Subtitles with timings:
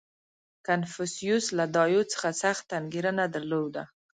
[0.67, 3.83] •کنفوسیوس له دایو څخه سخته انګېرنه درلوده.